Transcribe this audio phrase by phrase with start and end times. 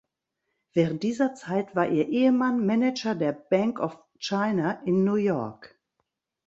[0.73, 5.79] Während dieser Zeit war ihr Ehemann Manager der Bank of China in New York.